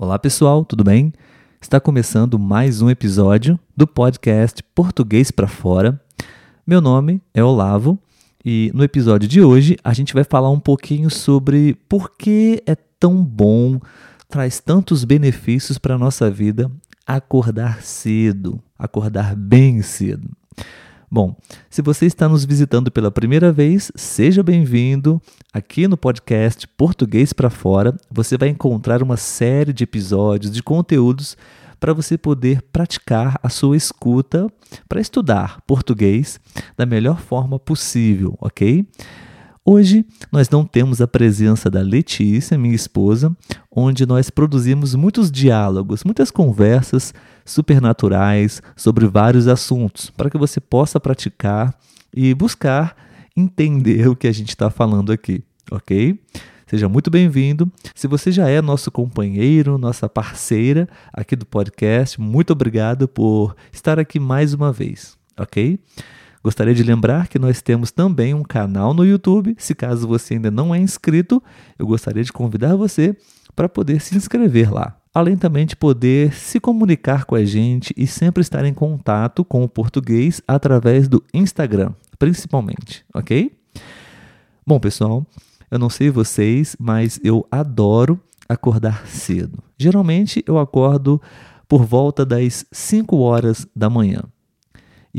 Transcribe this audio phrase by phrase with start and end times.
[0.00, 1.12] Olá pessoal, tudo bem?
[1.60, 6.00] Está começando mais um episódio do podcast Português para Fora.
[6.64, 7.98] Meu nome é Olavo
[8.44, 12.76] e no episódio de hoje a gente vai falar um pouquinho sobre por que é
[12.76, 13.80] tão bom,
[14.28, 16.70] traz tantos benefícios para a nossa vida
[17.04, 20.30] acordar cedo, acordar bem cedo.
[21.10, 21.34] Bom,
[21.70, 25.22] se você está nos visitando pela primeira vez, seja bem-vindo.
[25.50, 31.34] Aqui no podcast Português para Fora, você vai encontrar uma série de episódios, de conteúdos
[31.80, 34.48] para você poder praticar a sua escuta
[34.86, 36.38] para estudar português
[36.76, 38.86] da melhor forma possível, ok?
[39.70, 43.36] Hoje nós não temos a presença da Letícia, minha esposa,
[43.70, 47.12] onde nós produzimos muitos diálogos, muitas conversas
[47.44, 51.78] supernaturais sobre vários assuntos, para que você possa praticar
[52.16, 52.96] e buscar
[53.36, 56.18] entender o que a gente está falando aqui, ok?
[56.66, 57.70] Seja muito bem-vindo.
[57.94, 63.98] Se você já é nosso companheiro, nossa parceira aqui do podcast, muito obrigado por estar
[63.98, 65.78] aqui mais uma vez, ok?
[66.42, 69.56] Gostaria de lembrar que nós temos também um canal no YouTube.
[69.58, 71.42] Se caso você ainda não é inscrito,
[71.78, 73.16] eu gostaria de convidar você
[73.56, 74.96] para poder se inscrever lá.
[75.12, 79.64] Além também de poder se comunicar com a gente e sempre estar em contato com
[79.64, 83.50] o português através do Instagram, principalmente, ok?
[84.64, 85.26] Bom, pessoal,
[85.70, 89.58] eu não sei vocês, mas eu adoro acordar cedo.
[89.76, 91.20] Geralmente eu acordo
[91.68, 94.22] por volta das 5 horas da manhã.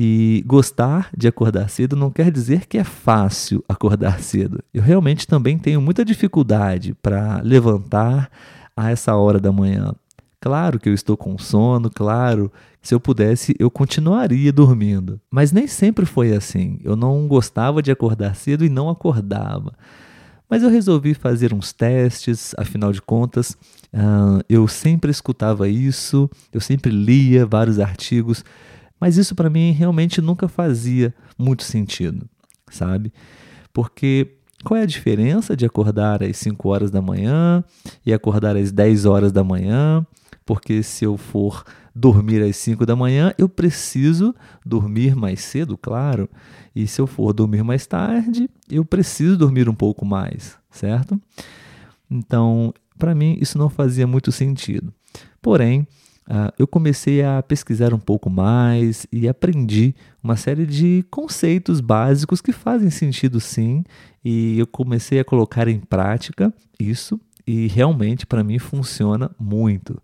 [0.01, 4.63] E gostar de acordar cedo não quer dizer que é fácil acordar cedo.
[4.73, 8.31] Eu realmente também tenho muita dificuldade para levantar
[8.77, 9.93] a essa hora da manhã.
[10.39, 12.49] Claro que eu estou com sono, claro,
[12.81, 15.19] se eu pudesse eu continuaria dormindo.
[15.29, 16.79] Mas nem sempre foi assim.
[16.81, 19.73] Eu não gostava de acordar cedo e não acordava.
[20.49, 23.51] Mas eu resolvi fazer uns testes, afinal de contas,
[23.93, 28.45] uh, eu sempre escutava isso, eu sempre lia vários artigos
[28.99, 32.27] mas isso para mim realmente nunca fazia muito sentido,
[32.69, 33.13] sabe?
[33.73, 37.63] Porque qual é a diferença de acordar às 5 horas da manhã
[38.05, 40.05] e acordar às 10 horas da manhã?
[40.45, 41.63] Porque se eu for
[41.95, 44.35] dormir às 5 da manhã, eu preciso
[44.65, 46.29] dormir mais cedo, claro.
[46.75, 51.19] E se eu for dormir mais tarde, eu preciso dormir um pouco mais, certo?
[52.09, 54.93] Então, para mim, isso não fazia muito sentido.
[55.41, 55.87] Porém,
[56.29, 62.39] Uh, eu comecei a pesquisar um pouco mais e aprendi uma série de conceitos básicos
[62.39, 63.83] que fazem sentido sim,
[64.23, 69.99] e eu comecei a colocar em prática isso, e realmente para mim funciona muito.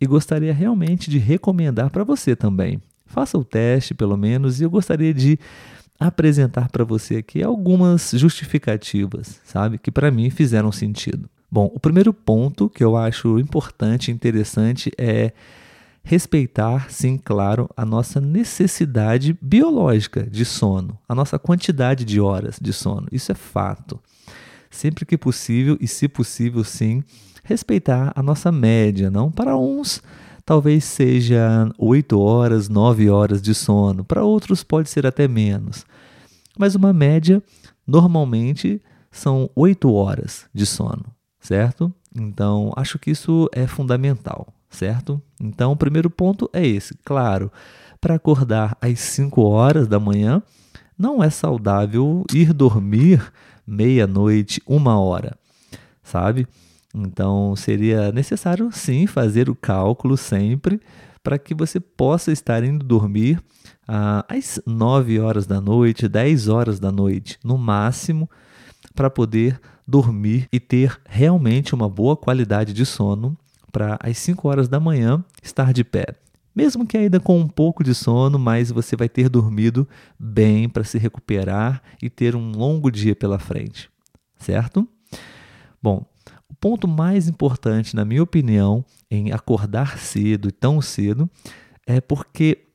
[0.00, 2.80] E gostaria realmente de recomendar para você também.
[3.04, 5.38] Faça o teste, pelo menos, e eu gostaria de
[6.00, 11.28] apresentar para você aqui algumas justificativas, sabe, que para mim fizeram sentido.
[11.50, 15.32] Bom, o primeiro ponto que eu acho importante e interessante é
[16.02, 22.70] respeitar, sim, claro, a nossa necessidade biológica de sono, a nossa quantidade de horas de
[22.72, 23.08] sono.
[23.10, 23.98] Isso é fato.
[24.70, 27.02] Sempre que possível, e se possível, sim,
[27.42, 29.30] respeitar a nossa média, não?
[29.30, 30.02] Para uns,
[30.44, 35.86] talvez seja 8 horas, 9 horas de sono, para outros pode ser até menos.
[36.58, 37.42] Mas uma média,
[37.86, 41.17] normalmente, são 8 horas de sono
[41.48, 41.90] certo?
[42.14, 45.20] Então, acho que isso é fundamental, certo?
[45.40, 46.94] Então, o primeiro ponto é esse.
[47.02, 47.50] Claro,
[47.98, 50.42] para acordar às 5 horas da manhã,
[50.98, 53.32] não é saudável ir dormir
[53.66, 55.38] meia-noite, uma hora,
[56.02, 56.46] sabe?
[56.94, 60.78] Então, seria necessário sim fazer o cálculo sempre
[61.22, 63.42] para que você possa estar indo dormir
[63.86, 68.28] ah, às 9 horas da noite, 10 horas da noite, no máximo,
[68.94, 73.36] para poder dormir e ter realmente uma boa qualidade de sono
[73.72, 76.06] para às 5 horas da manhã estar de pé.
[76.54, 79.88] Mesmo que ainda com um pouco de sono, mas você vai ter dormido
[80.18, 83.88] bem para se recuperar e ter um longo dia pela frente,
[84.36, 84.86] certo?
[85.80, 86.04] Bom,
[86.48, 91.30] o ponto mais importante, na minha opinião, em acordar cedo e tão cedo
[91.86, 92.66] é porque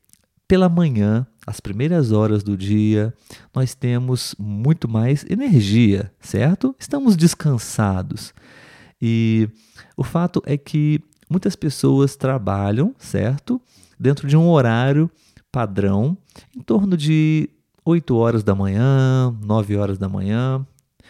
[0.47, 3.13] pela manhã as primeiras horas do dia,
[3.53, 6.75] nós temos muito mais energia, certo?
[6.79, 8.33] Estamos descansados.
[9.01, 9.49] E
[9.97, 13.61] o fato é que muitas pessoas trabalham, certo?
[13.99, 15.09] Dentro de um horário
[15.51, 16.17] padrão,
[16.55, 17.49] em torno de
[17.85, 20.65] 8 horas da manhã, 9 horas da manhã,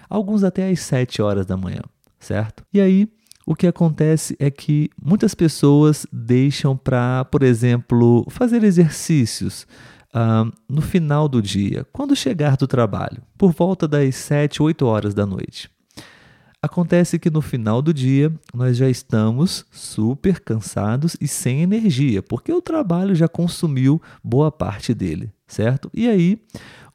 [0.10, 1.82] alguns até às 7 horas da manhã,
[2.20, 2.64] certo?
[2.74, 3.08] E aí,
[3.46, 9.68] o que acontece é que muitas pessoas deixam para, por exemplo, fazer exercícios,
[10.69, 15.25] no final do dia, quando chegar do trabalho, por volta das 7, 8 horas da
[15.25, 15.69] noite.
[16.62, 22.54] Acontece que no final do dia nós já estamos super cansados e sem energia, porque
[22.54, 25.89] o trabalho já consumiu boa parte dele, certo?
[25.94, 26.42] E aí,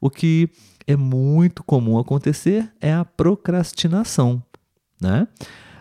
[0.01, 0.49] o que
[0.87, 4.41] é muito comum acontecer é a procrastinação,
[4.99, 5.27] né?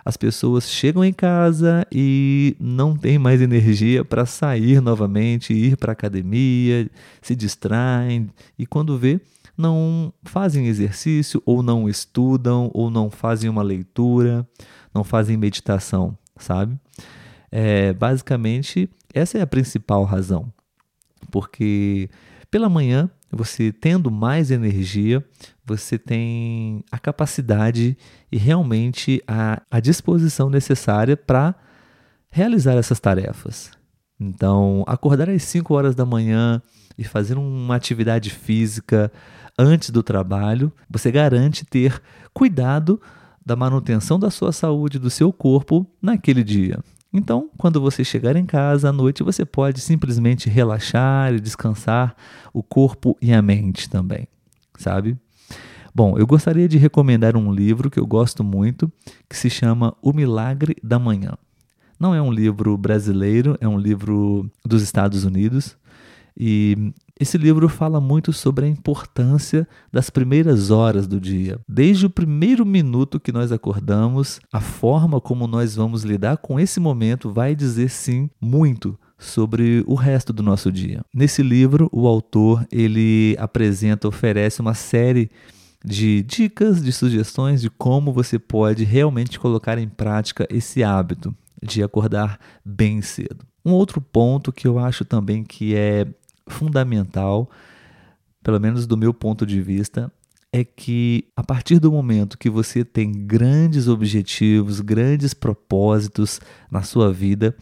[0.09, 5.93] As pessoas chegam em casa e não têm mais energia para sair novamente, ir para
[5.93, 6.91] a academia,
[7.21, 9.21] se distraem e quando vê,
[9.55, 14.49] não fazem exercício, ou não estudam, ou não fazem uma leitura,
[14.95, 16.75] não fazem meditação, sabe?
[17.53, 20.51] É, basicamente, essa é a principal razão.
[21.31, 22.09] Porque
[22.51, 25.25] pela manhã, você tendo mais energia,
[25.65, 27.97] você tem a capacidade
[28.33, 31.55] e realmente a, a disposição necessária para
[32.31, 33.71] realizar essas tarefas.
[34.19, 36.61] Então, acordar às 5 horas da manhã
[36.97, 39.13] e fazer uma atividade física
[39.59, 42.03] antes do trabalho, você garante ter
[42.33, 43.01] cuidado
[43.45, 46.79] da manutenção da sua saúde, do seu corpo naquele dia.
[47.13, 52.15] Então, quando você chegar em casa à noite, você pode simplesmente relaxar e descansar
[52.53, 54.29] o corpo e a mente também,
[54.77, 55.17] sabe?
[55.95, 58.93] Bom, eu gostaria de recomendar um livro que eu gosto muito,
[59.29, 61.33] que se chama O Milagre da Manhã.
[61.99, 65.77] Não é um livro brasileiro, é um livro dos Estados Unidos.
[66.39, 71.59] E esse livro fala muito sobre a importância das primeiras horas do dia.
[71.69, 76.79] Desde o primeiro minuto que nós acordamos, a forma como nós vamos lidar com esse
[76.79, 81.03] momento vai dizer sim muito sobre o resto do nosso dia.
[81.13, 85.31] Nesse livro, o autor ele apresenta, oferece uma série
[85.85, 91.83] de dicas, de sugestões de como você pode realmente colocar em prática esse hábito de
[91.83, 93.45] acordar bem cedo.
[93.65, 96.07] Um outro ponto que eu acho também que é
[96.49, 97.51] fundamental,
[98.43, 100.13] pelo menos do meu ponto de vista,
[100.53, 106.41] é que a partir do momento que você tem grandes objetivos, grandes propósitos
[106.71, 107.55] na sua vida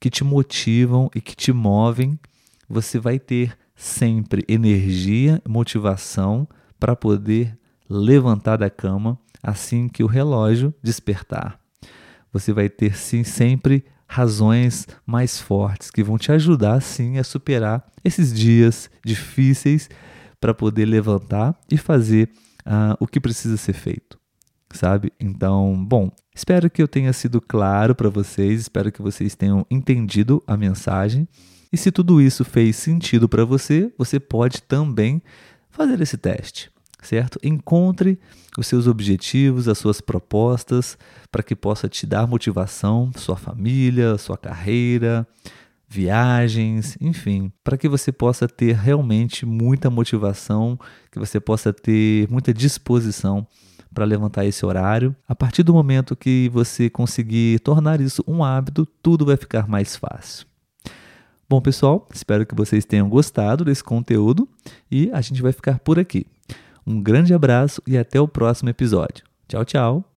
[0.00, 2.18] que te motivam e que te movem,
[2.68, 6.48] você vai ter sempre energia, motivação
[6.78, 11.60] para poder levantar da cama assim que o relógio despertar.
[12.32, 17.84] Você vai ter sim sempre razões mais fortes que vão te ajudar sim a superar
[18.04, 19.90] esses dias difíceis
[20.40, 22.30] para poder levantar e fazer
[22.64, 24.16] uh, o que precisa ser feito,
[24.70, 25.12] sabe?
[25.18, 30.40] Então, bom, espero que eu tenha sido claro para vocês, espero que vocês tenham entendido
[30.46, 31.26] a mensagem.
[31.72, 35.20] E se tudo isso fez sentido para você, você pode também
[35.70, 36.73] fazer esse teste
[37.04, 37.38] certo?
[37.42, 38.18] Encontre
[38.58, 40.98] os seus objetivos, as suas propostas,
[41.30, 45.26] para que possa te dar motivação, sua família, sua carreira,
[45.88, 50.78] viagens, enfim, para que você possa ter realmente muita motivação,
[51.10, 53.46] que você possa ter muita disposição
[53.92, 55.14] para levantar esse horário.
[55.28, 59.94] A partir do momento que você conseguir tornar isso um hábito, tudo vai ficar mais
[59.94, 60.46] fácil.
[61.48, 64.48] Bom, pessoal, espero que vocês tenham gostado desse conteúdo
[64.90, 66.26] e a gente vai ficar por aqui.
[66.86, 69.24] Um grande abraço e até o próximo episódio.
[69.48, 70.13] Tchau, tchau.